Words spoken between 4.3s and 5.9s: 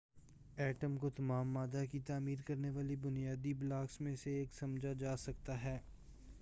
ایک سمجھا جا سکتا ہے